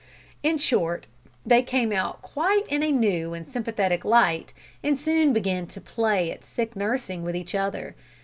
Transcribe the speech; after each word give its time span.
In 0.41 0.57
short, 0.57 1.05
they 1.45 1.61
came 1.61 1.91
out 1.91 2.23
quite 2.23 2.65
in 2.69 2.81
a 2.81 2.89
new 2.91 3.35
and 3.35 3.47
sympathetic 3.47 4.03
light, 4.03 4.51
and 4.81 4.97
soon 4.97 5.31
began 5.31 5.67
to 5.67 5.79
play 5.79 6.31
at 6.31 6.43
sick 6.43 6.75
nursing 6.75 7.21
with 7.21 7.35
each 7.35 7.53
other. 7.53 7.93